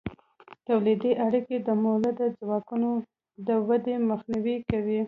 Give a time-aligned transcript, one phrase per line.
[0.67, 2.91] تولیدي اړیکې د مؤلده ځواکونو
[3.47, 4.99] د ودې مخنیوی کوي.